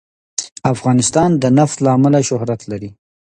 [0.73, 2.89] افغانستان د نفت له امله شهرت لري.